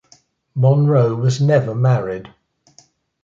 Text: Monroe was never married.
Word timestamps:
Monroe 0.55 1.13
was 1.13 1.39
never 1.39 1.75
married. 1.75 2.33